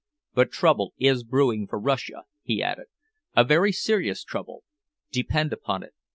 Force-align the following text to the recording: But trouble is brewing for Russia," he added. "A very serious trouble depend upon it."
But 0.33 0.49
trouble 0.51 0.95
is 0.97 1.23
brewing 1.23 1.67
for 1.67 1.79
Russia," 1.79 2.23
he 2.41 2.63
added. 2.63 2.87
"A 3.35 3.43
very 3.43 3.71
serious 3.71 4.23
trouble 4.23 4.63
depend 5.11 5.53
upon 5.53 5.83
it." 5.83 5.93